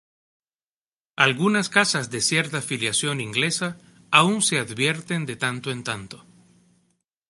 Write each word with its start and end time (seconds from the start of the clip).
Algunas 1.15 1.69
casas 1.69 2.09
de 2.09 2.21
cierta 2.21 2.63
filiación 2.69 3.21
inglesa 3.21 3.77
aún 4.09 4.41
se 4.41 4.57
advierten 4.57 5.27
de 5.27 5.35
tanto 5.35 5.69
en 5.69 5.83
tanto. 5.83 6.25